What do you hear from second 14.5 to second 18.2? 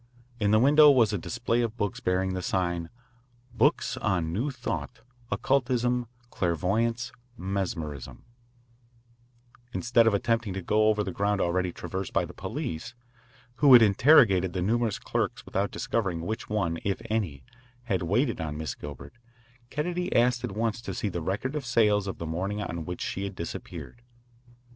the numerous clerks without discovering which one, if any, had